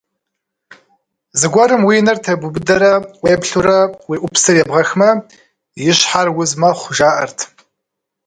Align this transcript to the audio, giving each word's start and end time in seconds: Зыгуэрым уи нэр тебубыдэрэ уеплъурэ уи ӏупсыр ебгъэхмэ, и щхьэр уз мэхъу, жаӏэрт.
Зыгуэрым 1.39 1.81
уи 1.87 1.97
нэр 2.05 2.17
тебубыдэрэ 2.25 2.93
уеплъурэ 3.23 3.77
уи 4.07 4.17
ӏупсыр 4.21 4.55
ебгъэхмэ, 4.63 5.09
и 5.89 5.91
щхьэр 5.97 6.27
уз 6.41 6.51
мэхъу, 6.61 6.93
жаӏэрт. 6.97 7.39